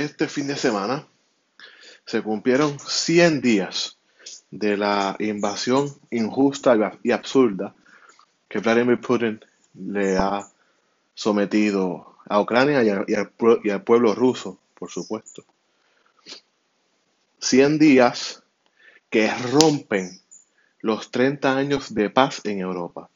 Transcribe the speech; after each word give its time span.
este 0.00 0.28
fin 0.28 0.46
de 0.46 0.56
semana 0.56 1.06
se 2.06 2.22
cumplieron 2.22 2.78
100 2.78 3.42
días 3.42 3.98
de 4.50 4.78
la 4.78 5.14
invasión 5.18 5.94
injusta 6.10 6.98
y 7.02 7.12
absurda 7.12 7.74
que 8.48 8.60
Vladimir 8.60 8.98
Putin 8.98 9.44
le 9.74 10.16
ha 10.16 10.48
sometido 11.14 12.16
a 12.26 12.40
Ucrania 12.40 12.82
y, 12.82 12.88
al, 13.68 13.82
pueblo 13.82 14.14
ruso, 14.14 14.58
por 14.74 14.90
supuesto. 14.90 15.44
100 17.40 17.78
días 17.78 18.42
que 19.10 19.30
rompen 19.52 20.18
los 20.80 21.10
30 21.10 21.56
años 21.56 21.94
de 21.94 22.08
paz 22.08 22.40
en 22.44 22.60
Europa. 22.60 23.10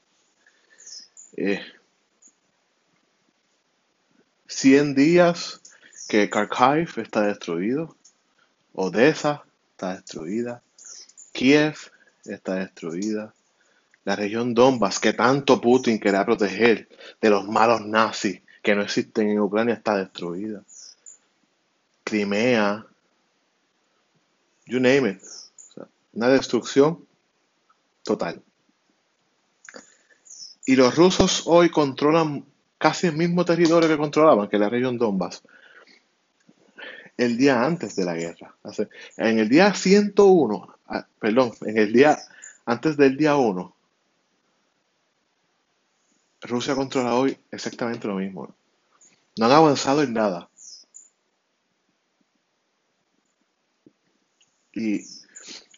100 1.34 1.62
eh, 4.90 4.94
días 4.94 5.62
que 6.08 6.28
Kharkiv 6.30 6.98
está 6.98 7.22
destruido, 7.22 7.96
Odessa 8.74 9.44
está 9.72 9.94
destruida, 9.94 10.62
Kiev 11.32 11.76
está 12.24 12.54
destruida, 12.56 13.34
la 14.04 14.16
región 14.16 14.54
Donbass, 14.54 15.00
que 15.00 15.12
tanto 15.12 15.60
Putin 15.60 15.98
quería 15.98 16.24
proteger 16.24 16.88
de 17.20 17.30
los 17.30 17.46
malos 17.46 17.80
nazis 17.86 18.42
que 18.62 18.74
no 18.74 18.82
existen 18.82 19.28
en 19.28 19.40
Ucrania, 19.40 19.74
está 19.74 19.96
destruida. 19.96 20.62
Crimea, 22.04 22.86
you 24.66 24.78
name 24.78 25.10
it. 25.10 25.22
una 26.12 26.28
destrucción 26.28 27.04
total. 28.02 28.42
Y 30.66 30.76
los 30.76 30.94
rusos 30.96 31.42
hoy 31.46 31.70
controlan 31.70 32.44
casi 32.78 33.06
el 33.06 33.16
mismo 33.16 33.44
territorio 33.44 33.88
que 33.88 33.98
controlaban, 33.98 34.48
que 34.48 34.58
la 34.58 34.68
región 34.68 34.98
Donbass, 34.98 35.42
el 37.16 37.36
día 37.36 37.64
antes 37.64 37.96
de 37.96 38.04
la 38.04 38.14
guerra. 38.14 38.54
En 39.16 39.38
el 39.38 39.48
día 39.48 39.74
101, 39.74 40.78
ah, 40.86 41.06
perdón, 41.18 41.52
en 41.62 41.78
el 41.78 41.92
día 41.92 42.18
antes 42.66 42.96
del 42.96 43.16
día 43.16 43.36
1, 43.36 43.74
Rusia 46.42 46.74
controla 46.74 47.14
hoy 47.14 47.38
exactamente 47.50 48.06
lo 48.06 48.16
mismo. 48.16 48.54
No 49.36 49.46
han 49.46 49.52
avanzado 49.52 50.02
en 50.02 50.12
nada. 50.12 50.48
Y 54.72 55.02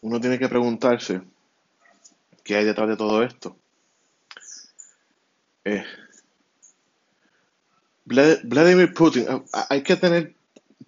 uno 0.01 0.21
tiene 0.21 0.39
que 0.39 0.49
preguntarse 0.49 1.21
qué 2.43 2.57
hay 2.57 2.65
detrás 2.65 2.89
de 2.89 2.97
todo 2.97 3.23
esto. 3.23 3.57
Eh, 5.65 5.85
Vladimir 8.05 8.95
Putin, 8.95 9.27
hay 9.69 9.83
que 9.83 9.97
tener 9.97 10.37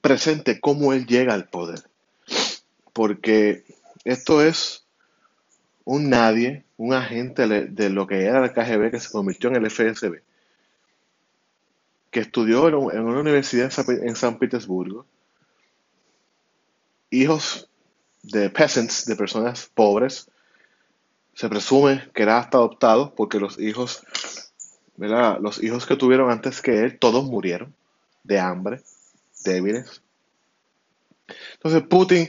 presente 0.00 0.60
cómo 0.60 0.92
él 0.92 1.06
llega 1.06 1.34
al 1.34 1.48
poder. 1.48 1.82
Porque 2.92 3.64
esto 4.04 4.42
es 4.42 4.84
un 5.84 6.10
nadie, 6.10 6.64
un 6.76 6.92
agente 6.92 7.46
de 7.46 7.90
lo 7.90 8.06
que 8.06 8.24
era 8.24 8.44
el 8.44 8.52
KGB 8.52 8.90
que 8.90 9.00
se 9.00 9.10
convirtió 9.10 9.50
en 9.50 9.56
el 9.56 9.70
FSB, 9.70 10.22
que 12.10 12.20
estudió 12.20 12.68
en 12.68 13.00
una 13.02 13.20
universidad 13.20 13.72
en 13.88 14.16
San 14.16 14.38
Petersburgo, 14.38 15.06
hijos 17.10 17.68
de 18.22 18.50
peasants, 18.50 19.06
de 19.06 19.16
personas 19.16 19.70
pobres, 19.74 20.30
se 21.34 21.48
presume 21.48 22.10
que 22.14 22.22
era 22.22 22.38
hasta 22.38 22.58
adoptado 22.58 23.14
porque 23.14 23.38
los 23.38 23.58
hijos, 23.58 24.02
los 24.96 25.62
hijos 25.62 25.86
que 25.86 25.96
tuvieron 25.96 26.30
antes 26.30 26.60
que 26.60 26.82
él, 26.82 26.98
todos 26.98 27.24
murieron 27.24 27.74
de 28.24 28.40
hambre, 28.40 28.82
débiles. 29.52 30.02
Entonces 31.54 31.82
Putin 31.82 32.28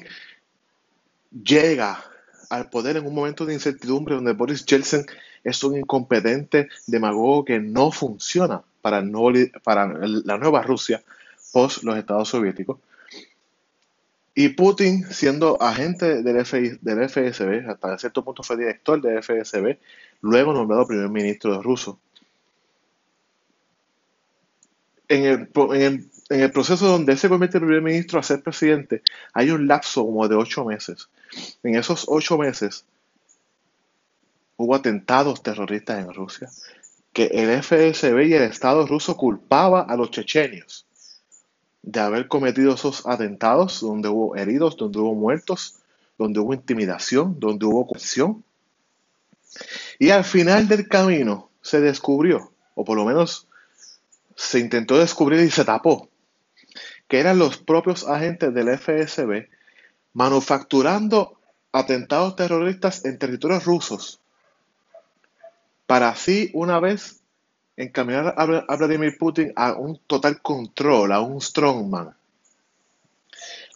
llega 1.32 2.04
al 2.50 2.70
poder 2.70 2.98
en 2.98 3.06
un 3.06 3.14
momento 3.14 3.46
de 3.46 3.54
incertidumbre 3.54 4.16
donde 4.16 4.34
Boris 4.34 4.66
Yeltsin 4.66 5.06
es 5.44 5.64
un 5.64 5.78
incompetente 5.78 6.70
demagogo 6.88 7.46
que 7.46 7.60
no 7.60 7.92
funciona 7.92 8.64
para, 8.82 9.02
la 9.02 10.38
nueva 10.38 10.62
Rusia 10.64 11.04
post 11.52 11.84
los 11.84 11.98
Estados 11.98 12.30
Soviéticos. 12.30 12.80
Y 14.36 14.50
Putin, 14.50 15.06
siendo 15.12 15.62
agente 15.62 16.24
del, 16.24 16.46
FSB, 16.46 17.70
hasta 17.70 17.98
cierto 17.98 18.24
punto 18.24 18.44
fue 18.44 18.58
director 18.58 19.02
del 19.02 19.22
FSB, 19.22 19.78
luego 20.22 20.54
nombrado 20.54 20.88
primer 20.88 21.10
ministro 21.10 21.58
de 21.58 21.64
ruso. 21.64 22.00
En 25.08 25.26
el, 25.26 26.10
en 26.30 26.42
el, 26.42 26.52
proceso 26.52 26.88
donde 26.88 27.18
se 27.18 27.28
convierte 27.28 27.58
en 27.58 27.66
primer 27.66 27.82
ministro 27.82 28.20
a 28.20 28.24
ser 28.24 28.42
presidente, 28.42 29.02
hay 29.34 29.50
un 29.50 29.68
lapso 29.68 30.06
como 30.06 30.28
de 30.28 30.36
ocho 30.36 30.64
meses 30.66 31.10
en 31.64 31.76
esos 31.76 32.06
ocho 32.08 32.38
meses 32.38 32.86
hubo 34.58 34.76
atentados 34.76 35.42
terroristas 35.42 36.00
en 36.00 36.14
Rusia, 36.14 36.50
que 37.14 37.26
el 37.26 37.64
FSB 37.64 38.28
y 38.28 38.34
el 38.34 38.44
Estado 38.44 38.86
ruso 38.86 39.16
culpaba 39.16 39.82
a 39.82 39.96
los 39.96 40.12
chechenios 40.12 40.86
de 41.82 42.00
haber 42.02 42.28
cometido 42.28 42.74
esos 42.74 43.06
atentados 43.06 43.80
donde 43.80 44.10
hubo 44.10 44.36
heridos, 44.36 44.76
donde 44.76 45.00
hubo 45.00 45.16
muertos, 45.16 45.78
donde 46.18 46.42
hubo 46.42 46.54
intimidación, 46.54 47.40
donde 47.40 47.66
hubo 47.66 47.88
coerción. 47.88 48.44
Y 49.98 50.10
al 50.10 50.26
final 50.26 50.68
del 50.68 50.88
camino 50.90 51.50
se 51.62 51.80
descubrió, 51.80 52.52
o 52.76 52.84
por 52.84 52.98
lo 52.98 53.06
menos 53.06 53.48
se 54.36 54.60
intentó 54.60 54.98
descubrir 54.98 55.40
y 55.40 55.50
se 55.50 55.64
tapó, 55.64 56.10
que 57.10 57.20
eran 57.20 57.40
los 57.40 57.58
propios 57.58 58.08
agentes 58.08 58.54
del 58.54 58.70
FSB 58.78 59.50
manufacturando 60.14 61.38
atentados 61.72 62.36
terroristas 62.36 63.04
en 63.04 63.18
territorios 63.18 63.66
rusos, 63.66 64.22
para 65.86 66.10
así 66.10 66.52
una 66.54 66.80
vez 66.80 67.20
encaminar 67.76 68.36
a 68.38 68.76
Vladimir 68.76 69.18
Putin 69.18 69.52
a 69.56 69.74
un 69.74 70.00
total 70.06 70.42
control, 70.42 71.12
a 71.12 71.22
un 71.22 71.42
strongman, 71.42 72.16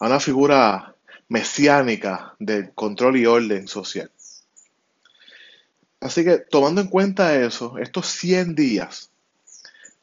a 0.00 0.06
una 0.06 0.20
figura 0.20 0.94
mesiánica 1.28 2.34
de 2.38 2.70
control 2.72 3.16
y 3.16 3.26
orden 3.26 3.66
social. 3.66 4.10
Así 6.00 6.22
que 6.22 6.38
tomando 6.38 6.82
en 6.82 6.88
cuenta 6.88 7.34
eso, 7.34 7.78
estos 7.78 8.06
100 8.06 8.54
días 8.54 9.10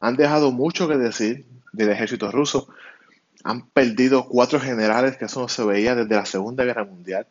han 0.00 0.16
dejado 0.16 0.50
mucho 0.50 0.88
que 0.88 0.96
decir 0.96 1.46
del 1.72 1.90
ejército 1.90 2.30
ruso, 2.30 2.68
han 3.44 3.68
perdido 3.68 4.28
cuatro 4.28 4.60
generales, 4.60 5.16
que 5.16 5.26
eso 5.26 5.40
no 5.40 5.48
se 5.48 5.64
veía 5.64 5.94
desde 5.94 6.14
la 6.14 6.26
Segunda 6.26 6.64
Guerra 6.64 6.84
Mundial. 6.84 7.26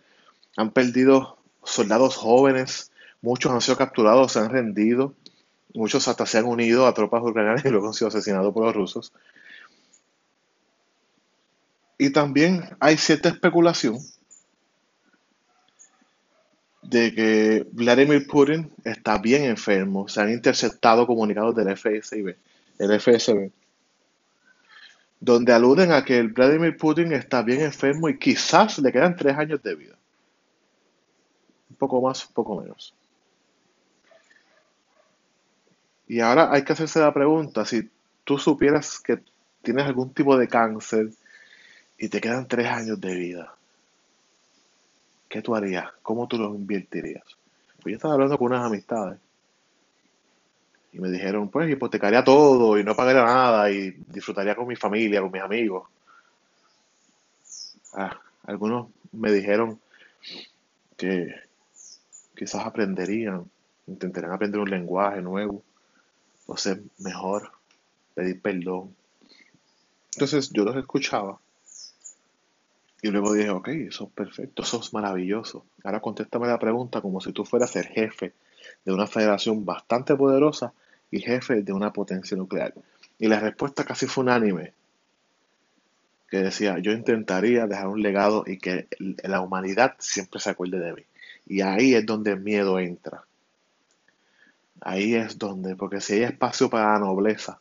Han 0.57 0.71
perdido 0.71 1.37
soldados 1.63 2.15
jóvenes, 2.15 2.91
muchos 3.21 3.51
han 3.51 3.61
sido 3.61 3.77
capturados, 3.77 4.33
se 4.33 4.39
han 4.39 4.49
rendido, 4.49 5.13
muchos 5.73 6.07
hasta 6.07 6.25
se 6.25 6.37
han 6.37 6.45
unido 6.45 6.87
a 6.87 6.93
tropas 6.93 7.23
ucranianas 7.23 7.63
y 7.65 7.69
luego 7.69 7.87
han 7.87 7.93
sido 7.93 8.09
asesinados 8.09 8.53
por 8.53 8.65
los 8.65 8.75
rusos. 8.75 9.13
Y 11.97 12.09
también 12.09 12.63
hay 12.79 12.97
cierta 12.97 13.29
especulación 13.29 13.99
de 16.81 17.13
que 17.13 17.67
Vladimir 17.71 18.25
Putin 18.27 18.71
está 18.83 19.17
bien 19.19 19.43
enfermo. 19.43 20.07
Se 20.07 20.19
han 20.19 20.31
interceptado 20.31 21.05
comunicados 21.05 21.55
del 21.55 21.77
FSB, 21.77 22.35
donde 25.21 25.53
aluden 25.53 25.91
a 25.91 26.03
que 26.03 26.17
el 26.17 26.29
Vladimir 26.29 26.75
Putin 26.75 27.13
está 27.13 27.43
bien 27.43 27.61
enfermo 27.61 28.09
y 28.09 28.17
quizás 28.17 28.79
le 28.79 28.91
quedan 28.91 29.15
tres 29.15 29.37
años 29.37 29.61
de 29.61 29.75
vida. 29.75 29.95
Un 31.69 31.75
poco 31.75 32.01
más, 32.01 32.25
un 32.25 32.33
poco 32.33 32.59
menos. 32.59 32.95
Y 36.07 36.19
ahora 36.19 36.51
hay 36.51 36.63
que 36.63 36.73
hacerse 36.73 36.99
la 36.99 37.13
pregunta, 37.13 37.65
si 37.65 37.87
tú 38.23 38.39
supieras 38.39 38.99
que 38.99 39.19
tienes 39.61 39.85
algún 39.85 40.11
tipo 40.11 40.35
de 40.35 40.47
cáncer 40.47 41.11
y 41.99 42.09
te 42.09 42.19
quedan 42.19 42.47
tres 42.47 42.67
años 42.67 42.99
de 42.99 43.13
vida, 43.13 43.55
¿qué 45.29 45.43
tú 45.43 45.55
harías? 45.55 45.85
¿Cómo 46.01 46.27
tú 46.27 46.39
lo 46.39 46.55
invertirías? 46.55 47.23
Pues 47.81 47.91
yo 47.91 47.95
estaba 47.97 48.15
hablando 48.15 48.39
con 48.39 48.47
unas 48.47 48.65
amistades 48.65 49.19
y 50.93 50.99
me 50.99 51.09
dijeron, 51.09 51.49
pues 51.49 51.69
hipotecaría 51.69 52.23
todo 52.23 52.77
y 52.77 52.83
no 52.83 52.95
pagaría 52.95 53.23
nada 53.23 53.71
y 53.71 53.91
disfrutaría 54.07 54.55
con 54.55 54.67
mi 54.67 54.75
familia, 54.75 55.21
con 55.21 55.31
mis 55.31 55.41
amigos. 55.41 55.87
Ah, 57.93 58.19
algunos 58.43 58.87
me 59.11 59.31
dijeron 59.31 59.79
que 60.97 61.33
quizás 62.35 62.65
aprenderían, 62.65 63.49
intentarían 63.87 64.33
aprender 64.33 64.59
un 64.59 64.69
lenguaje 64.69 65.21
nuevo, 65.21 65.63
o 66.45 66.57
ser 66.57 66.81
mejor, 66.99 67.51
pedir 68.13 68.41
perdón. 68.41 68.93
Entonces 70.13 70.49
yo 70.51 70.65
los 70.65 70.75
escuchaba 70.75 71.39
y 73.01 73.07
luego 73.09 73.33
dije, 73.33 73.49
ok, 73.49 73.67
eso 73.69 74.05
es 74.05 74.09
perfecto, 74.11 74.63
eso 74.63 74.81
es 74.81 74.93
maravilloso. 74.93 75.65
Ahora 75.83 76.01
contéstame 76.01 76.47
la 76.47 76.59
pregunta 76.59 77.01
como 77.01 77.21
si 77.21 77.31
tú 77.31 77.45
fueras 77.45 77.75
el 77.77 77.85
jefe 77.85 78.33
de 78.83 78.93
una 78.93 79.07
federación 79.07 79.65
bastante 79.65 80.15
poderosa 80.15 80.73
y 81.11 81.19
jefe 81.19 81.61
de 81.61 81.73
una 81.73 81.93
potencia 81.93 82.35
nuclear. 82.37 82.73
Y 83.19 83.27
la 83.27 83.39
respuesta 83.39 83.83
casi 83.83 84.07
fue 84.07 84.23
unánime. 84.23 84.73
que 86.29 86.37
decía, 86.37 86.79
yo 86.79 86.93
intentaría 86.93 87.67
dejar 87.67 87.89
un 87.89 88.01
legado 88.01 88.45
y 88.47 88.57
que 88.57 88.87
la 88.99 89.41
humanidad 89.41 89.95
siempre 89.99 90.39
se 90.39 90.49
acuerde 90.49 90.79
de 90.79 90.93
mí. 90.93 91.01
Y 91.45 91.59
ahí 91.59 91.93
es 91.93 92.05
donde 92.05 92.31
el 92.31 92.39
miedo 92.39 92.79
entra. 92.79 93.25
Ahí 94.79 95.13
es 95.13 95.37
donde, 95.37 95.75
porque 95.75 95.99
si 95.99 96.13
hay 96.13 96.23
espacio 96.23 96.69
para 96.69 96.93
la 96.93 96.99
nobleza, 96.99 97.59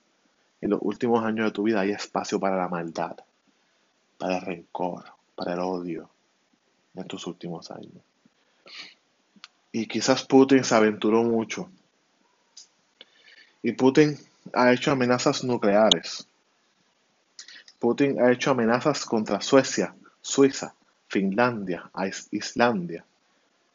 en 0.60 0.70
los 0.70 0.80
últimos 0.82 1.24
años 1.24 1.46
de 1.46 1.52
tu 1.52 1.64
vida 1.64 1.80
hay 1.80 1.90
espacio 1.90 2.38
para 2.38 2.56
la 2.56 2.68
maldad, 2.68 3.16
para 4.18 4.36
el 4.36 4.42
rencor, 4.42 5.04
para 5.34 5.54
el 5.54 5.60
odio, 5.60 6.08
en 6.94 7.06
tus 7.06 7.26
últimos 7.26 7.70
años. 7.70 8.02
Y 9.72 9.86
quizás 9.86 10.24
Putin 10.24 10.64
se 10.64 10.74
aventuró 10.74 11.22
mucho. 11.22 11.70
Y 13.62 13.72
Putin 13.72 14.18
ha 14.52 14.72
hecho 14.72 14.92
amenazas 14.92 15.44
nucleares. 15.44 16.26
Putin 17.78 18.20
ha 18.20 18.30
hecho 18.30 18.50
amenazas 18.50 19.04
contra 19.04 19.40
Suecia, 19.40 19.94
Suiza, 20.20 20.74
Finlandia, 21.08 21.90
Islandia. 22.30 23.04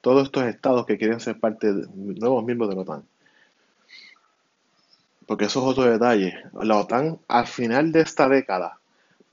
Todos 0.01 0.25
estos 0.25 0.43
estados 0.45 0.85
que 0.85 0.97
quieren 0.97 1.19
ser 1.19 1.39
parte 1.39 1.73
de 1.73 1.87
nuevos 1.93 2.43
miembros 2.43 2.69
de 2.69 2.75
la 2.75 2.81
OTAN. 2.81 3.03
Porque 5.25 5.45
eso 5.45 5.59
es 5.59 5.65
otro 5.65 5.83
detalle. 5.89 6.35
La 6.53 6.77
OTAN 6.77 7.19
al 7.27 7.47
final 7.47 7.91
de 7.91 8.01
esta 8.01 8.29
década 8.29 8.77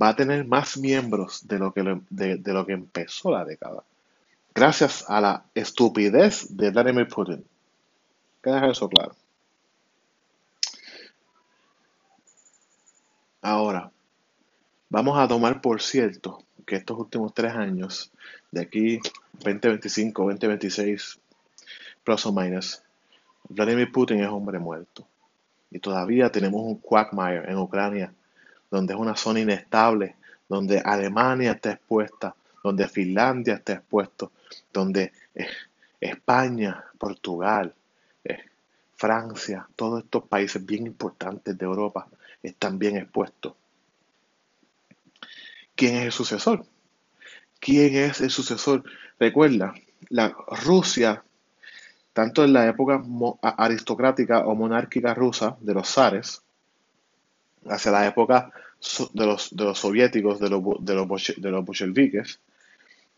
va 0.02 0.08
a 0.08 0.16
tener 0.16 0.46
más 0.46 0.78
miembros 0.78 1.46
de 1.46 1.58
lo 1.58 1.72
que, 1.72 2.00
que 2.16 2.72
empezó 2.72 3.30
la 3.30 3.44
década. 3.44 3.84
Gracias 4.54 5.04
a 5.08 5.20
la 5.20 5.44
estupidez 5.54 6.56
de 6.56 6.70
Vladimir 6.70 7.08
Putin. 7.08 7.44
Queda 8.42 8.70
eso 8.70 8.88
claro. 8.88 9.14
Ahora, 13.44 13.90
vamos 14.88 15.18
a 15.18 15.26
tomar 15.26 15.60
por 15.60 15.82
cierto 15.82 16.38
que 16.64 16.76
estos 16.76 16.96
últimos 16.96 17.34
tres 17.34 17.52
años, 17.52 18.12
de 18.52 18.60
aquí 18.60 19.00
2025, 19.32 20.22
2026, 20.22 21.18
plus 22.04 22.26
o 22.26 22.32
menos, 22.32 22.84
Vladimir 23.48 23.90
Putin 23.90 24.20
es 24.20 24.28
hombre 24.28 24.60
muerto. 24.60 25.08
Y 25.72 25.80
todavía 25.80 26.30
tenemos 26.30 26.62
un 26.62 26.76
quagmire 26.76 27.50
en 27.50 27.58
Ucrania, 27.58 28.14
donde 28.70 28.94
es 28.94 29.00
una 29.00 29.16
zona 29.16 29.40
inestable, 29.40 30.14
donde 30.48 30.78
Alemania 30.78 31.50
está 31.50 31.72
expuesta, 31.72 32.36
donde 32.62 32.86
Finlandia 32.86 33.54
está 33.54 33.72
expuesto, 33.72 34.30
donde 34.72 35.10
eh, 35.34 35.48
España, 36.00 36.84
Portugal, 36.96 37.74
eh, 38.22 38.38
Francia, 38.94 39.66
todos 39.74 40.04
estos 40.04 40.28
países 40.28 40.64
bien 40.64 40.86
importantes 40.86 41.58
de 41.58 41.64
Europa 41.64 42.06
están 42.42 42.78
bien 42.78 42.96
expuestos. 42.96 43.54
¿Quién 45.74 45.96
es 45.96 46.04
el 46.04 46.12
sucesor? 46.12 46.66
¿Quién 47.60 47.96
es 47.96 48.20
el 48.20 48.30
sucesor? 48.30 48.84
Recuerda, 49.18 49.74
la 50.08 50.34
Rusia 50.64 51.22
tanto 52.12 52.44
en 52.44 52.52
la 52.52 52.68
época 52.68 53.02
aristocrática 53.42 54.46
o 54.46 54.54
monárquica 54.54 55.14
rusa 55.14 55.56
de 55.60 55.74
los 55.74 55.88
zares, 55.88 56.42
hacia 57.66 57.90
la 57.90 58.06
época 58.06 58.52
de 59.14 59.26
los, 59.26 59.78
soviéticos, 59.78 60.38
de 60.40 60.50
los, 60.50 60.62
de 61.36 61.50
bolcheviques, 61.50 62.40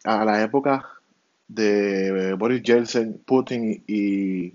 a 0.05 0.25
la 0.25 0.43
época 0.43 0.89
de 1.49 2.35
Boris 2.35 2.63
Yeltsin, 2.63 3.21
Putin 3.25 3.83
y, 3.87 4.55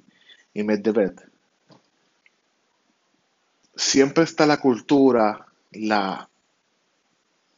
y 0.54 0.64
Medvedev. 0.64 1.29
Siempre 3.80 4.26
está 4.26 4.46
la 4.46 4.58
cultura, 4.58 5.48
la, 5.72 6.30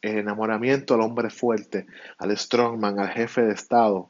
el 0.00 0.18
enamoramiento 0.18 0.94
al 0.94 1.00
hombre 1.00 1.30
fuerte, 1.30 1.84
al 2.16 2.38
strongman, 2.38 3.00
al 3.00 3.08
jefe 3.08 3.42
de 3.42 3.52
Estado, 3.52 4.08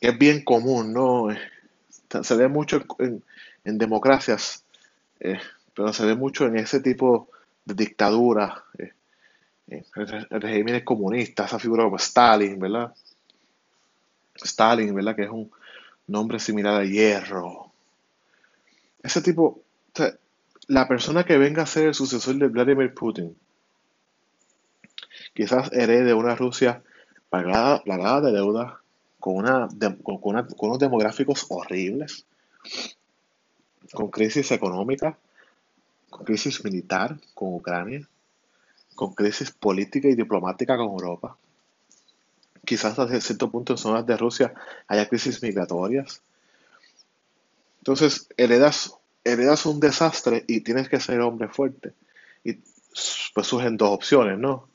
es 0.00 0.18
bien 0.18 0.42
común, 0.42 0.94
¿no? 0.94 1.28
Se 2.22 2.34
ve 2.34 2.48
mucho 2.48 2.82
en, 2.98 3.22
democracias, 3.76 4.64
eh, 5.20 5.38
pero 5.74 5.92
se 5.92 6.06
ve 6.06 6.14
mucho 6.14 6.46
en 6.46 6.56
ese 6.56 6.80
tipo 6.80 7.28
de 7.66 7.74
dictadura, 7.74 8.64
eh, 8.78 8.94
en 9.66 10.40
regímenes 10.40 10.82
comunistas, 10.82 11.48
esa 11.48 11.58
figura 11.58 11.84
como 11.84 11.98
Stalin, 11.98 12.58
¿verdad? 12.58 12.94
Stalin, 14.34 14.94
¿verdad? 14.94 15.14
Que 15.14 15.24
es 15.24 15.30
un 15.30 15.50
nombre 16.06 16.40
similar 16.40 16.80
a 16.80 16.84
hierro. 16.86 17.70
Ese 19.02 19.20
tipo, 19.20 19.60
la 20.68 20.86
persona 20.86 21.24
que 21.24 21.38
venga 21.38 21.62
a 21.62 21.66
ser 21.66 21.88
el 21.88 21.94
sucesor 21.94 22.36
de 22.36 22.48
Vladimir 22.48 22.94
Putin, 22.94 23.34
quizás 25.34 25.72
herede 25.72 26.12
una 26.12 26.36
Rusia 26.36 26.82
plagada, 27.30 28.20
de 28.20 28.32
deuda, 28.32 28.80
con, 29.18 29.36
una, 29.36 29.68
con, 30.02 30.20
unos 30.22 30.78
demográficos 30.78 31.46
horribles, 31.48 32.26
con 33.92 34.10
crisis 34.10 34.50
económica, 34.52 35.18
con 36.10 36.24
crisis 36.24 36.62
militar 36.62 37.18
con 37.34 37.54
Ucrania, 37.54 38.06
con 38.94 39.14
crisis 39.14 39.50
política 39.50 40.08
y 40.08 40.14
diplomática 40.14 40.76
con 40.76 40.88
Europa. 40.88 41.36
Quizás 42.64 42.98
hasta 42.98 43.20
cierto 43.20 43.50
punto 43.50 43.72
en 43.72 43.78
zonas 43.78 44.06
de 44.06 44.16
Rusia 44.18 44.52
haya 44.86 45.08
crisis 45.08 45.42
migratorias. 45.42 46.20
Entonces, 47.78 48.28
heredas, 48.36 48.97
heredas 49.32 49.66
un 49.66 49.80
desastre 49.80 50.44
y 50.46 50.60
tienes 50.60 50.88
que 50.88 51.00
ser 51.00 51.20
hombre 51.20 51.48
fuerte. 51.48 51.92
Y 52.44 52.58
pues 53.34 53.46
surgen 53.46 53.76
dos 53.76 53.90
opciones, 53.90 54.38
¿no? 54.38 54.68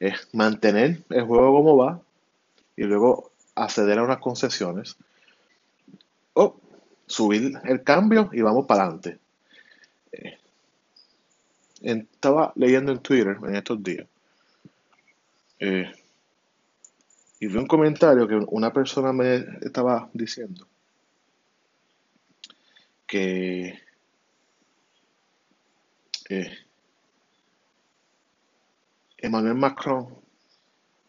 Es 0.00 0.28
mantener 0.32 1.02
el 1.10 1.24
juego 1.24 1.52
como 1.52 1.76
va 1.76 2.00
y 2.76 2.84
luego 2.84 3.32
acceder 3.54 3.98
a 3.98 4.02
unas 4.02 4.18
concesiones 4.18 4.96
o 6.34 6.58
subir 7.06 7.58
el 7.64 7.82
cambio 7.82 8.30
y 8.32 8.40
vamos 8.40 8.66
para 8.66 8.84
adelante. 8.84 9.18
Eh, 10.12 10.38
estaba 11.82 12.52
leyendo 12.56 12.92
en 12.92 12.98
Twitter 12.98 13.36
en 13.42 13.56
estos 13.56 13.82
días 13.82 14.06
eh, 15.58 15.92
y 17.40 17.46
vi 17.46 17.56
un 17.56 17.66
comentario 17.66 18.26
que 18.26 18.36
una 18.48 18.72
persona 18.72 19.12
me 19.12 19.44
estaba 19.62 20.08
diciendo 20.12 20.66
que 23.06 23.81
Emmanuel 29.18 29.54
Macron 29.54 30.08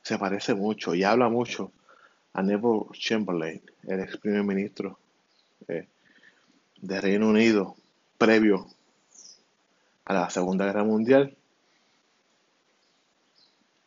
se 0.02 0.18
parece 0.18 0.54
mucho 0.54 0.94
y 0.94 1.04
habla 1.04 1.30
mucho 1.30 1.72
a 2.34 2.42
Neville 2.42 2.86
Chamberlain, 2.94 3.62
el 3.84 4.00
ex 4.02 4.18
primer 4.18 4.44
ministro 4.44 5.00
eh, 5.68 5.88
de 6.78 7.02
Reino 7.02 7.30
Unido 7.30 7.76
previo 8.18 8.68
a 10.06 10.14
la 10.14 10.30
Segunda 10.30 10.66
Guerra 10.66 10.84
Mundial. 10.84 11.36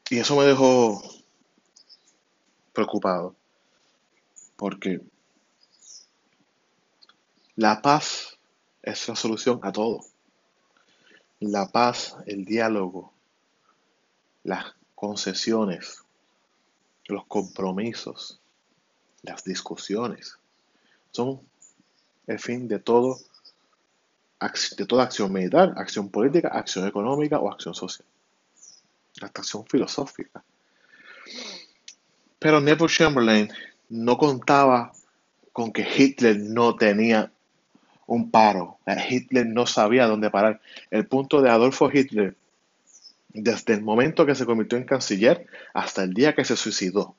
Y 0.09 0.19
eso 0.19 0.37
me 0.37 0.45
dejó 0.45 1.03
preocupado, 2.73 3.35
porque 4.57 5.01
la 7.57 7.83
paz 7.83 8.39
es 8.83 9.09
la 9.09 9.17
solución 9.17 9.59
a 9.63 9.73
todo. 9.73 10.05
La 11.41 11.69
paz, 11.69 12.17
el 12.27 12.45
diálogo, 12.45 13.13
las 14.45 14.75
concesiones, 14.95 16.03
los 17.07 17.27
compromisos, 17.27 18.41
las 19.23 19.45
discusiones, 19.45 20.39
son 21.11 21.41
el 22.27 22.39
fin 22.39 22.69
de 22.69 22.79
todo 22.79 23.19
de 24.77 24.87
toda 24.87 25.05
acción 25.05 25.33
militar, 25.33 25.73
acción 25.77 26.11
política, 26.11 26.49
acción 26.49 26.87
económica 26.87 27.39
o 27.39 27.51
acción 27.51 27.75
social. 27.75 28.07
Hasta 29.23 29.41
acción 29.41 29.65
filosófica. 29.67 30.45
Pero 32.39 32.61
Neville 32.61 32.89
Chamberlain 32.89 33.49
no 33.89 34.19
contaba 34.19 34.93
con 35.53 35.73
que 35.73 35.83
Hitler 35.83 36.39
no 36.39 36.77
tenía 36.77 37.33
un 38.07 38.31
paro. 38.31 38.79
Hitler 39.09 39.47
no 39.47 39.67
sabía 39.67 40.07
dónde 40.07 40.31
parar. 40.31 40.61
El 40.91 41.07
punto 41.07 41.43
de 41.43 41.51
Adolfo 41.51 41.91
Hitler 41.93 42.37
desde 43.29 43.75
el 43.75 43.83
momento 43.83 44.25
que 44.25 44.35
se 44.35 44.47
convirtió 44.47 44.79
en 44.79 44.85
canciller 44.85 45.47
hasta 45.75 46.03
el 46.03 46.15
día 46.15 46.35
que 46.35 46.45
se 46.45 46.57
suicidó 46.57 47.15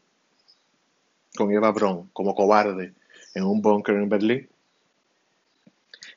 con 1.36 1.52
Eva 1.52 1.72
Braun 1.72 2.10
como 2.12 2.34
cobarde 2.34 2.94
en 3.36 3.44
un 3.44 3.62
búnker 3.62 3.96
en 3.96 4.10
Berlín, 4.10 4.50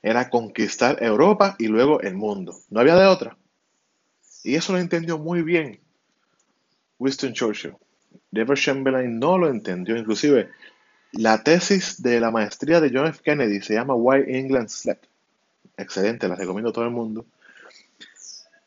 era 0.02 0.30
conquistar 0.30 1.02
Europa 1.02 1.56
y 1.58 1.66
luego 1.66 2.00
el 2.00 2.14
mundo. 2.14 2.56
No 2.70 2.80
había 2.80 2.96
de 2.96 3.06
otra. 3.06 3.36
Y 4.42 4.54
eso 4.54 4.72
lo 4.72 4.78
entendió 4.78 5.18
muy 5.18 5.42
bien 5.42 5.78
Winston 6.98 7.34
Churchill. 7.34 7.74
Never 8.30 8.56
Chamberlain 8.56 9.18
no 9.18 9.36
lo 9.36 9.50
entendió. 9.50 9.96
Inclusive, 9.96 10.48
la 11.12 11.42
tesis 11.42 12.02
de 12.02 12.20
la 12.20 12.30
maestría 12.30 12.80
de 12.80 12.90
John 12.92 13.06
F. 13.06 13.20
Kennedy 13.22 13.60
se 13.60 13.74
llama 13.74 13.94
Why 13.94 14.24
England 14.26 14.68
Slept. 14.68 15.06
Excelente, 15.76 16.28
la 16.28 16.34
recomiendo 16.34 16.70
a 16.70 16.72
todo 16.72 16.84
el 16.84 16.90
mundo 16.90 17.26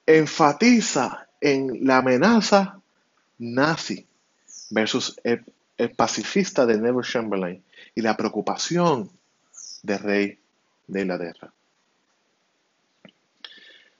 enfatiza 0.05 1.27
en 1.39 1.85
la 1.85 1.97
amenaza 1.97 2.79
nazi 3.39 4.05
versus 4.69 5.19
el, 5.23 5.43
pacifista 5.97 6.65
de 6.65 6.77
Neville 6.77 7.03
Chamberlain 7.03 7.61
y 7.95 8.01
la 8.01 8.15
preocupación 8.15 9.09
del 9.81 9.99
rey 9.99 10.39
de 10.87 11.01
Inglaterra. 11.01 11.51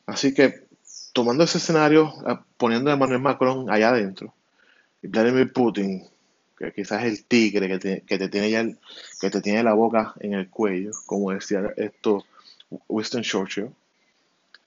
Así 0.05 0.33
que, 0.33 0.67
tomando 1.11 1.43
ese 1.43 1.57
escenario, 1.57 2.13
poniendo 2.57 2.89
a 2.89 2.93
Emmanuel 2.93 3.19
Macron 3.19 3.69
allá 3.69 3.89
adentro, 3.89 4.33
y 5.01 5.07
Vladimir 5.07 5.51
Putin, 5.51 6.07
que 6.57 6.71
quizás 6.71 7.03
el 7.03 7.23
tigre 7.25 7.67
que 7.67 7.79
te, 7.79 8.01
que 8.01 8.17
te 8.17 8.29
tiene 8.29 8.51
ya 8.51 8.65
que 9.19 9.29
te 9.29 9.41
tiene 9.41 9.63
la 9.63 9.73
boca 9.73 10.13
en 10.19 10.33
el 10.33 10.49
cuello, 10.49 10.91
como 11.05 11.31
decía 11.31 11.73
esto 11.77 12.25
Winston 12.87 13.23
Churchill, 13.23 13.69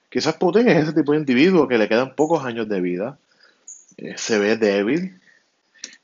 Quizás 0.09 0.35
Putin 0.35 0.69
es 0.69 0.83
ese 0.83 0.93
tipo 0.93 1.11
de 1.11 1.19
individuo 1.19 1.67
que 1.67 1.77
le 1.77 1.89
quedan 1.89 2.15
pocos 2.15 2.45
años 2.45 2.69
de 2.69 2.79
vida, 2.79 3.17
eh, 3.97 4.15
se 4.17 4.39
ve 4.39 4.55
débil, 4.55 5.19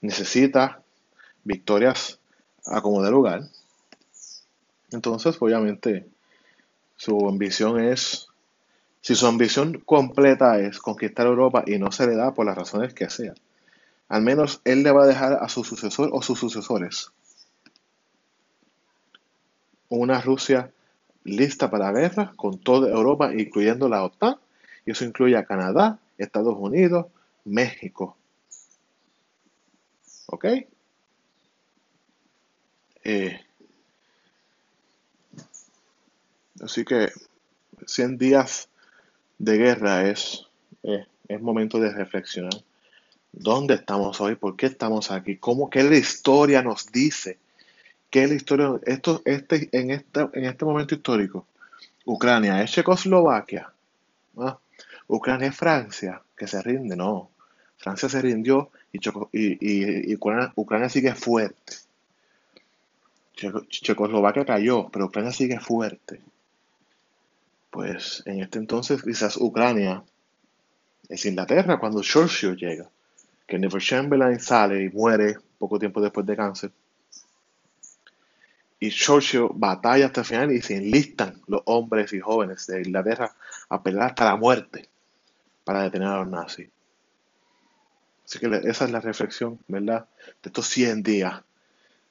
necesita 0.01 0.81
victorias 1.43 2.19
a 2.65 2.81
como 2.81 3.01
de 3.01 3.11
lugar. 3.11 3.43
Entonces, 4.91 5.37
obviamente, 5.39 6.05
su 6.97 7.27
ambición 7.27 7.79
es, 7.79 8.27
si 9.01 9.15
su 9.15 9.25
ambición 9.25 9.81
completa 9.85 10.59
es 10.59 10.79
conquistar 10.79 11.25
Europa 11.25 11.63
y 11.65 11.79
no 11.79 11.91
se 11.91 12.05
le 12.05 12.15
da 12.15 12.33
por 12.33 12.45
las 12.45 12.57
razones 12.57 12.93
que 12.93 13.09
sea, 13.09 13.33
al 14.13 14.21
menos 14.21 14.61
él 14.63 14.83
le 14.83 14.91
va 14.91 15.03
a 15.03 15.07
dejar 15.07 15.33
a 15.33 15.49
su 15.49 15.63
sucesor 15.63 16.09
o 16.13 16.21
sus 16.21 16.39
sucesores 16.39 17.11
una 19.89 20.21
Rusia 20.21 20.71
lista 21.23 21.69
para 21.69 21.91
la 21.91 21.99
guerra 21.99 22.33
con 22.35 22.59
toda 22.59 22.89
Europa, 22.89 23.33
incluyendo 23.33 23.87
la 23.87 24.03
OTAN, 24.03 24.37
y 24.85 24.91
eso 24.91 25.05
incluye 25.05 25.37
a 25.37 25.45
Canadá, 25.45 25.99
Estados 26.17 26.55
Unidos, 26.57 27.07
México. 27.45 28.17
¿Ok? 30.27 30.45
Eh, 33.03 33.39
así 36.61 36.85
que 36.85 37.11
100 37.85 38.17
días 38.17 38.69
de 39.37 39.57
guerra 39.57 40.09
es, 40.09 40.47
eh, 40.83 41.05
es 41.27 41.41
momento 41.41 41.79
de 41.79 41.91
reflexionar. 41.91 42.53
¿Dónde 43.33 43.73
estamos 43.73 44.21
hoy? 44.21 44.35
¿Por 44.35 44.55
qué 44.55 44.67
estamos 44.67 45.09
aquí? 45.09 45.37
¿Cómo, 45.37 45.69
¿Qué 45.69 45.83
la 45.83 45.97
historia 45.97 46.61
nos 46.61 46.91
dice? 46.91 47.39
¿Qué 48.11 48.27
la 48.27 48.35
historia? 48.35 48.79
Esto, 48.85 49.23
este, 49.25 49.69
en, 49.71 49.89
este, 49.89 50.29
en 50.33 50.45
este 50.45 50.63
momento 50.63 50.93
histórico, 50.93 51.47
Ucrania 52.05 52.61
es 52.61 52.71
Checoslovaquia, 52.71 53.73
Ucrania 55.07 55.47
es 55.47 55.55
Francia, 55.55 56.21
que 56.37 56.45
se 56.45 56.61
rinde, 56.61 56.95
no. 56.95 57.31
Francia 57.77 58.07
se 58.07 58.21
rindió 58.21 58.69
y, 58.91 58.99
y, 59.31 60.15
Ucrania, 60.15 60.89
sigue 60.89 61.15
fuerte. 61.15 61.73
Checoslovaquia 63.67 64.45
cayó, 64.45 64.89
pero 64.89 65.05
Ucrania 65.05 65.31
sigue 65.31 65.59
fuerte. 65.59 66.21
Pues 67.71 68.21
en 68.27 68.41
este 68.41 68.59
entonces 68.59 69.01
quizás 69.01 69.37
Ucrania 69.37 70.03
es 71.09 71.25
Inglaterra 71.25 71.79
cuando 71.79 72.03
Churchill 72.03 72.55
llega, 72.55 72.87
que 73.47 73.59
Neville 73.59 73.81
Chamberlain 73.81 74.39
sale 74.39 74.83
y 74.83 74.89
muere 74.89 75.37
poco 75.57 75.79
tiempo 75.79 76.01
después 76.01 76.25
de 76.25 76.35
cáncer 76.35 76.71
y 78.83 78.89
Churchill 78.89 79.47
batalla 79.53 80.07
hasta 80.07 80.19
el 80.21 80.27
final 80.27 80.51
y 80.51 80.61
se 80.61 80.75
enlistan 80.75 81.41
los 81.47 81.61
hombres 81.67 82.11
y 82.11 82.19
jóvenes 82.19 82.67
de 82.67 82.81
Inglaterra 82.81 83.33
a 83.69 83.81
pelear 83.81 84.07
hasta 84.07 84.25
la 84.25 84.35
muerte 84.35 84.89
para 85.63 85.83
detener 85.83 86.09
a 86.09 86.17
los 86.17 86.27
nazis. 86.27 86.67
Así 88.25 88.39
que 88.39 88.47
esa 88.65 88.83
es 88.83 88.91
la 88.91 88.99
reflexión, 88.99 89.57
¿verdad? 89.69 90.05
De 90.41 90.49
estos 90.49 90.67
100 90.67 91.01
días 91.01 91.41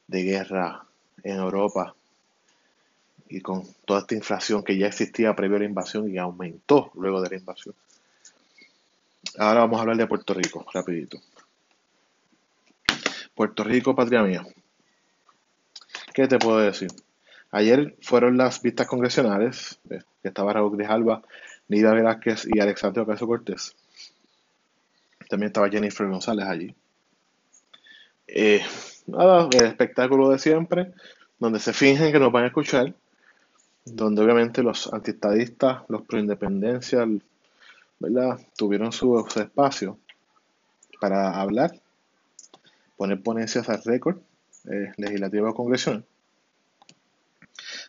de 0.07 0.23
guerra 0.23 0.87
en 1.23 1.37
Europa 1.37 1.95
y 3.29 3.43
con 3.43 3.65
toda 3.85 4.01
esta 4.01 4.15
inflación 4.15 4.65
que 4.65 4.79
ya 4.79 4.87
existía 4.87 5.37
previo 5.37 5.59
a 5.59 5.61
la 5.61 5.67
invasión 5.67 6.11
y 6.11 6.17
aumentó 6.17 6.91
luego 6.95 7.21
de 7.21 7.29
la 7.29 7.37
invasión. 7.37 7.75
Ahora 9.39 9.61
vamos 9.61 9.79
a 9.79 9.83
hablar 9.83 9.97
de 9.97 10.07
Puerto 10.07 10.35
Rico, 10.35 10.67
rapidito. 10.73 11.19
Puerto 13.35 13.65
Rico, 13.65 13.95
patria 13.95 14.23
mía. 14.23 14.47
¿Qué 16.13 16.29
te 16.29 16.39
puedo 16.39 16.59
decir? 16.59 16.91
Ayer 17.51 17.97
fueron 18.03 18.37
las 18.37 18.63
vistas 18.63 18.87
congresionales, 18.87 19.79
eh, 19.91 20.01
que 20.23 20.29
estaba 20.29 20.53
Raúl 20.53 20.77
Grijalba, 20.77 21.23
Nida 21.69 21.93
Velázquez 21.93 22.47
y 22.53 22.61
Alexandre 22.61 23.03
Ocasio 23.03 23.27
Cortés. 23.27 23.75
También 25.29 25.49
estaba 25.49 25.71
Jennifer 25.71 26.07
González 26.07 26.47
allí. 26.47 26.75
Eh, 28.27 28.63
nada, 29.07 29.49
el 29.53 29.67
espectáculo 29.67 30.31
de 30.31 30.39
siempre, 30.39 30.93
donde 31.39 31.59
se 31.59 31.73
fingen 31.73 32.13
que 32.13 32.19
nos 32.19 32.33
van 32.33 32.45
a 32.45 32.49
escuchar, 32.49 32.95
donde 33.85 34.23
obviamente 34.23 34.63
los 34.63 34.93
antistadistas, 34.93 35.83
los 35.89 36.03
proindependencia, 36.03 37.07
¿verdad? 38.03 38.41
Tuvieron 38.57 38.91
su, 38.93 39.25
su 39.31 39.41
espacio 39.41 39.99
para 41.01 41.41
hablar, 41.41 41.81
poner 42.97 43.23
ponencias 43.23 43.69
al 43.69 43.83
récord 43.85 44.19
eh, 44.71 44.93
o 45.41 45.55
congresional. 45.55 46.05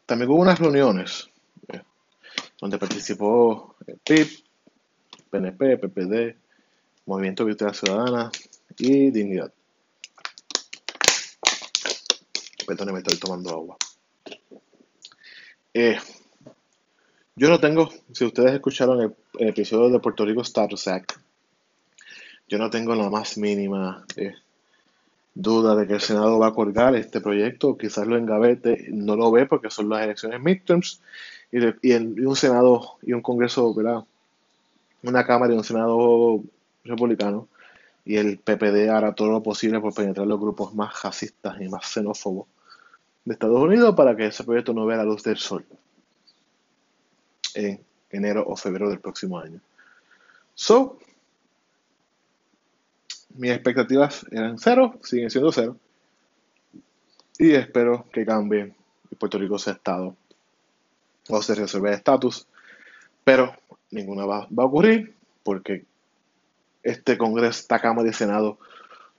También 0.05 0.29
hubo 0.29 0.41
unas 0.41 0.60
reuniones 0.60 1.29
eh, 1.67 1.82
donde 2.62 2.77
participó 2.77 3.75
el 3.88 3.98
PIB, 3.98 4.27
PNP, 5.32 5.77
PPD, 5.79 6.38
Movimiento 7.08 7.46
Victoria 7.46 7.74
Ciudadana 7.74 8.32
y 8.77 9.10
Dignidad. 9.10 9.51
Perdón, 12.67 12.93
me 12.93 13.00
estoy 13.00 13.17
tomando 13.17 13.50
agua. 13.50 13.77
Eh, 15.74 15.98
yo 17.36 17.50
no 17.50 17.60
tengo, 17.60 17.90
si 18.12 18.25
ustedes 18.25 18.54
escucharon 18.54 19.02
el, 19.02 19.48
episodio 19.48 19.90
de 19.90 20.00
Puerto 20.00 20.25
Rico 20.25 20.42
Status 20.42 20.88
Act, 20.88 21.13
yo 22.48 22.60
no 22.60 22.70
tengo 22.70 22.94
la 22.94 23.10
más 23.10 23.38
mínima 23.38 24.06
eh, 24.16 24.36
duda 25.34 25.75
de 25.75 25.88
que 25.88 25.94
el 25.94 26.02
Senado 26.02 26.38
va 26.38 26.48
a 26.48 26.54
colgar 26.54 26.96
este 26.96 27.22
proyecto, 27.22 27.75
quizás 27.75 28.06
lo 28.06 28.18
engavete, 28.18 28.88
no 28.92 29.16
lo 29.16 29.32
ve 29.32 29.48
porque 29.48 29.72
son 29.72 29.90
las 29.90 30.04
elecciones 30.04 30.42
midterms 30.42 31.02
y, 31.52 31.58
y, 31.82 31.96
un 31.96 32.36
Senado 32.36 32.98
y 33.02 33.13
un 33.13 33.22
Congreso, 33.22 33.74
¿verdad? 33.74 34.04
Una 35.02 35.25
Cámara 35.25 35.54
y 35.54 35.58
un 35.58 35.63
Senado 35.63 36.44
republicano 36.84 37.48
y 38.06 38.18
el 38.18 38.38
PPD 38.38 38.90
hará 38.90 39.16
todo 39.16 39.32
lo 39.32 39.42
posible 39.42 39.80
por 39.80 39.94
penetrar 39.96 40.28
los 40.28 40.40
grupos 40.40 40.75
más 40.75 41.02
racistas 41.02 41.60
y 41.60 41.68
más 41.68 41.86
xenófobos 41.86 42.48
de 43.25 43.34
Estados 43.34 43.60
Unidos 43.60 43.96
para 43.96 44.16
que 44.16 44.28
ese 44.28 44.44
proyecto 44.44 44.74
no 44.74 44.86
vea 44.86 44.98
la 44.98 45.06
luz 45.06 45.24
del 45.24 45.38
sol 45.38 45.66
en 47.56 47.84
enero 48.10 48.46
o 48.48 48.56
febrero 48.56 48.90
del 48.90 49.00
próximo 49.00 49.40
año. 49.40 49.60
So, 50.56 51.00
mis 53.36 53.52
expectativas 53.52 54.26
eran 54.32 54.60
cero, 54.60 55.00
siguen 55.04 55.30
siendo 55.30 55.52
cero. 55.52 55.78
Y 57.38 57.54
espero 57.54 58.06
que 58.12 58.26
cambie 58.26 58.74
y 59.10 59.16
Puerto 59.16 59.40
Rico 59.40 59.58
sea 59.58 59.74
Estado 59.74 60.16
o 61.30 61.42
se 61.42 61.56
resuelva 61.56 61.90
el 61.90 61.96
estatus. 61.96 62.48
Pero 63.24 63.56
ninguna 63.92 64.26
va, 64.26 64.44
a 64.44 64.66
ocurrir 64.66 65.16
porque 65.44 65.86
este 66.84 67.18
Congreso, 67.18 67.62
esta 67.62 67.80
Cámara 67.80 68.10
y 68.10 68.14
Senado 68.14 68.60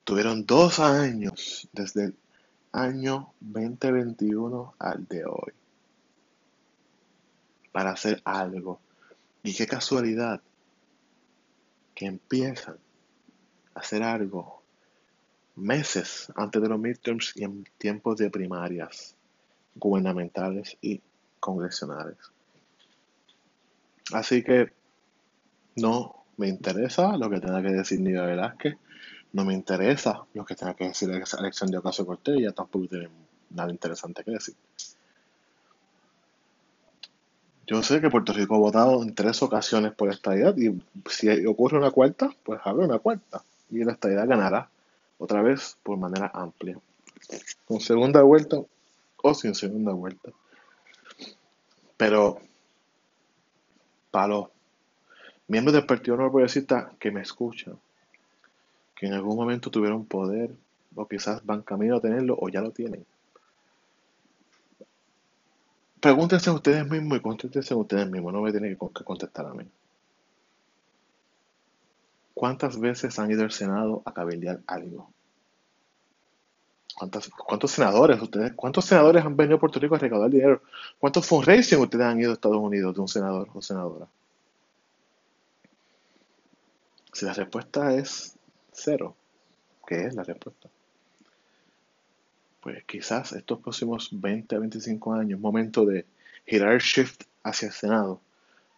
tuvieron 0.05 0.47
dos 0.47 0.79
años 0.79 1.69
desde 1.73 2.05
el 2.07 2.15
año 2.73 3.33
2021 3.41 4.75
al 4.79 5.07
de 5.09 5.25
hoy 5.25 5.64
para 7.75 7.91
hacer 7.91 8.23
algo. 8.25 8.79
Y 9.43 9.53
qué 9.53 9.67
casualidad 9.67 10.41
que 11.93 12.07
empiezan 12.07 12.79
hacer 13.75 14.05
algo 14.05 14.63
meses 15.57 16.33
antes 16.37 16.63
de 16.63 16.69
los 16.69 16.79
midterms 16.79 17.33
y 17.35 17.43
en 17.43 17.67
tiempos 17.77 18.19
de 18.19 18.31
primarias 18.31 19.17
gubernamentales 19.75 20.79
y 20.81 21.03
congresionales. 21.41 22.17
Así 24.13 24.45
que 24.45 24.73
no 25.75 26.25
me 26.37 26.47
interesa 26.47 27.17
lo 27.17 27.29
que 27.29 27.41
tenga 27.41 27.61
que 27.61 27.73
decir 27.73 27.99
Nida 27.99 28.25
Velázquez, 28.25 28.77
no 29.33 29.45
me 29.45 29.53
interesa 29.53 30.25
lo 30.33 30.45
que 30.45 30.55
tenga 30.55 30.75
que 30.75 30.85
decir 30.85 31.11
Alexandria 31.11 31.81
Ocasio 31.81 32.07
Cortés, 32.07 32.41
ya 32.41 32.53
tampoco 32.53 32.87
tiene 32.87 33.09
nada 33.51 33.73
interesante 33.73 34.23
que 34.23 34.31
decir. 34.31 34.55
Yo 37.67 37.83
sé 37.83 38.01
que 38.01 38.11
Puerto 38.11 38.33
Rico 38.33 38.57
ha 38.57 38.59
votado 38.59 39.03
en 39.03 39.15
tres 39.15 39.43
ocasiones 39.43 39.93
por 39.93 40.11
esta 40.11 40.37
idea 40.37 40.53
y 40.57 40.81
si 41.09 41.47
ocurre 41.47 41.79
una 41.79 41.91
cuarta, 41.91 42.31
pues 42.43 42.61
habrá 42.65 42.85
una 42.85 42.99
cuarta 42.99 43.43
y 43.71 43.85
la 43.85 43.93
estadidad 43.93 44.29
ganará 44.29 44.69
otra 45.19 45.41
vez 45.41 45.79
por 45.83 45.97
manera 45.97 46.31
amplia. 46.35 46.79
Con 47.67 47.81
segunda 47.81 48.23
vuelta 48.23 48.59
o 49.23 49.35
sin 49.35 49.55
segunda 49.55 49.93
vuelta. 49.93 50.31
Pero 51.97 52.39
para 54.11 54.29
los 54.29 54.49
miembros 55.49 55.75
del 55.75 55.87
Partido 55.87 56.17
Nuevo 56.17 56.33
Progresista 56.33 56.93
que 56.99 57.11
me 57.11 57.23
escuchan, 57.23 57.79
que 58.95 59.07
en 59.07 59.15
algún 59.15 59.37
momento 59.37 59.71
tuvieron 59.71 60.05
poder, 60.05 60.51
o 60.95 61.09
quizás 61.09 61.45
van 61.45 61.63
camino 61.63 61.97
a 61.97 62.01
tenerlo, 62.01 62.37
o 62.39 62.49
ya 62.49 62.61
lo 62.61 62.71
tienen. 62.71 63.05
Pregúntense 66.05 66.51
ustedes 66.51 66.87
mismos 66.87 67.17
y 67.17 67.23
contéstense 67.23 67.75
ustedes 67.75 68.07
mismos, 68.11 68.31
no 68.31 68.43
me 68.43 68.51
tienen 68.51 68.77
que 68.77 69.05
contestar 69.05 69.47
a 69.47 69.55
mí. 69.55 69.65
¿Cuántas 72.35 72.79
veces 72.79 73.19
han 73.19 73.31
ido 73.31 73.43
al 73.43 73.51
Senado 73.51 74.03
a 74.05 74.13
cabildear 74.13 74.61
algo? 74.67 75.11
¿Cuántos 77.47 77.71
senadores 77.71 78.21
ustedes, 78.21 78.53
cuántos 78.53 78.85
senadores 78.85 79.25
han 79.25 79.35
venido 79.35 79.57
a 79.57 79.61
Puerto 79.61 79.81
Rico 79.81 79.95
a 79.95 79.99
recaudar 79.99 80.29
dinero? 80.29 80.61
¿Cuántos 80.99 81.27
fundraising 81.27 81.81
ustedes 81.81 82.05
han 82.05 82.21
ido 82.21 82.33
a 82.33 82.35
Estados 82.35 82.59
Unidos 82.59 82.95
de 82.95 83.01
un 83.01 83.09
senador 83.09 83.49
o 83.55 83.63
senadora? 83.63 84.07
Si 87.15 87.25
la 87.25 87.33
respuesta 87.33 87.95
es 87.95 88.37
cero, 88.73 89.17
¿qué 89.87 90.05
es 90.05 90.15
la 90.15 90.23
respuesta? 90.23 90.69
Pues 92.65 92.83
quizás 92.85 93.33
estos 93.33 93.61
próximos 93.61 94.09
20 94.11 94.57
a 94.57 94.59
25 94.59 95.13
años, 95.13 95.39
momento 95.39 95.85
de 95.85 96.07
girar 96.47 96.73
el 96.73 96.81
shift 96.81 97.25
hacia 97.43 97.69
el 97.69 97.75
Senado, 97.75 98.23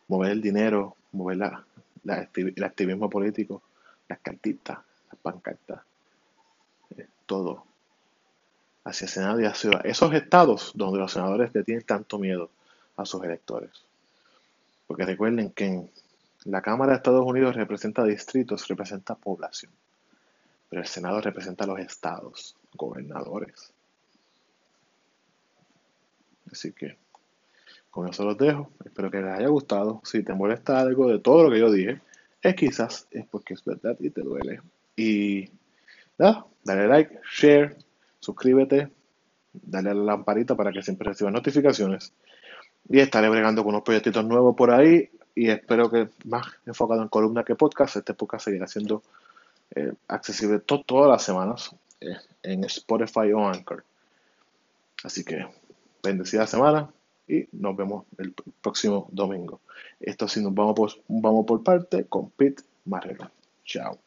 mover 0.09 0.33
el 0.33 0.43
dinero, 0.43 0.97
mover 1.13 1.37
la, 1.37 1.65
el 2.05 2.65
activismo 2.65 3.09
político, 3.09 3.63
las 4.09 4.19
cartitas, 4.19 4.79
las 5.09 5.21
pancartas, 5.23 5.83
eh, 6.97 7.07
todo 7.27 7.65
hacia 8.83 9.05
el 9.05 9.11
Senado 9.13 9.41
y 9.41 9.45
hacia 9.45 9.71
esos 9.85 10.13
estados 10.15 10.73
donde 10.75 10.99
los 10.99 11.13
senadores 11.13 11.55
le 11.55 11.63
tienen 11.63 11.85
tanto 11.85 12.19
miedo 12.19 12.51
a 12.97 13.07
sus 13.07 13.23
electores. 13.23 13.71
Porque 14.89 15.05
recuerden 15.05 15.51
que 15.51 15.89
la 16.43 16.61
Cámara 16.61 16.91
de 16.91 16.97
Estados 16.97 17.25
Unidos 17.25 17.55
representa 17.55 18.03
distritos, 18.03 18.67
representa 18.67 19.15
población. 19.15 19.71
Pero 20.71 20.83
el 20.83 20.89
Senado 20.89 21.21
representa 21.21 21.67
los 21.67 21.79
estados, 21.79 22.57
gobernadores. 22.75 23.76
Así 26.51 26.73
que 26.73 26.97
con 27.91 28.09
eso 28.09 28.25
los 28.25 28.37
dejo. 28.37 28.71
Espero 28.85 29.11
que 29.11 29.21
les 29.21 29.33
haya 29.33 29.49
gustado. 29.49 30.01
Si 30.05 30.23
te 30.23 30.35
molesta 30.35 30.81
algo 30.81 31.09
de 31.09 31.19
todo 31.19 31.45
lo 31.45 31.51
que 31.51 31.59
yo 31.59 31.71
dije, 31.71 32.01
es 32.43 32.55
quizás 32.55 33.07
es 33.11 33.27
porque 33.27 33.55
es 33.55 33.65
verdad 33.65 33.97
y 33.99 34.11
te 34.11 34.23
duele. 34.23 34.61
Y 34.97 35.51
nada, 36.19 36.47
dale 36.63 36.89
like, 36.89 37.21
share, 37.33 37.77
suscríbete, 38.21 38.91
dale 39.53 39.91
a 39.91 39.95
la 39.95 40.03
lamparita 40.03 40.55
para 40.55 40.73
que 40.73 40.83
siempre 40.83 41.09
recibas 41.09 41.33
notificaciones. 41.33 42.13
Y 42.89 43.01
estaré 43.01 43.29
bregando 43.29 43.63
con 43.63 43.71
unos 43.75 43.83
proyectitos 43.83 44.25
nuevos 44.25 44.55
por 44.55 44.71
ahí 44.71 45.11
y 45.35 45.51
espero 45.51 45.91
que 45.91 46.09
más 46.25 46.47
enfocado 46.65 47.03
en 47.03 47.09
columna 47.09 47.45
que 47.45 47.55
podcast, 47.55 47.97
este 47.97 48.15
podcast 48.15 48.45
seguirá 48.45 48.67
siendo 48.67 49.03
eh, 49.75 49.93
accesible 50.09 50.61
todas 50.61 51.11
las 51.11 51.23
semanas 51.23 51.75
eh, 52.01 52.17
en 52.43 52.65
Spotify 52.65 53.33
o 53.33 53.47
Anchor. 53.47 53.85
Así 55.03 55.25
que 55.25 55.47
bendecida 56.07 56.47
semana 56.47 56.91
y 57.29 57.47
nos 57.53 57.77
vemos 57.77 58.07
el 58.19 58.35
próximo 58.61 59.09
domingo. 59.11 59.61
Esto 60.01 60.29
sí 60.29 60.43
nos 60.43 60.55
vamos 60.55 60.75
por, 60.75 60.91
vamos 61.09 61.47
por 61.47 61.63
parte 61.63 62.05
con 62.07 62.31
Pete 62.31 62.63
Marrero. 62.85 63.31
Chao. 63.65 64.06